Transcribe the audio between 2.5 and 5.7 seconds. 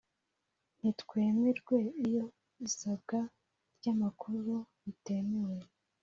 isabwa ry amakuru ritemewe